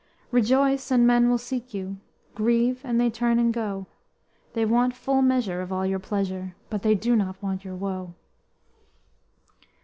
Rejoice, 0.31 0.89
and 0.89 1.05
men 1.05 1.29
will 1.29 1.37
seek 1.37 1.75
you, 1.75 1.97
Grieve, 2.33 2.81
and 2.83 2.99
they 2.99 3.11
turn 3.11 3.37
and 3.37 3.53
go, 3.53 3.85
They 4.53 4.65
want 4.65 4.95
full 4.95 5.21
measure 5.21 5.61
of 5.61 5.71
all 5.71 5.85
your 5.85 5.99
pleasure 5.99 6.55
But 6.71 6.81
they 6.81 6.95
do 6.95 7.15
not 7.15 7.39
want 7.43 7.63
your 7.63 7.75
woe! 7.75 8.15